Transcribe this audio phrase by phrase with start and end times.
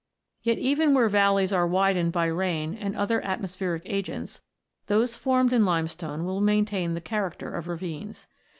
[0.41, 4.41] Yet even where valleys are widened by rain and other atmospheric agents,
[4.87, 8.25] those formed in limestone will maintain the character of ravines.